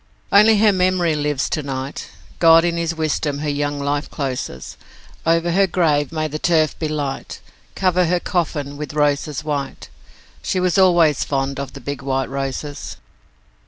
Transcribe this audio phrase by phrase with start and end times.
[0.31, 2.09] Only her memory lives to night
[2.39, 4.75] God in His wisdom her young life closes;
[5.27, 7.39] Over her grave may the turf be light,
[7.75, 9.89] Cover her coffin with roses white
[10.41, 12.97] She was always fond of the big white roses.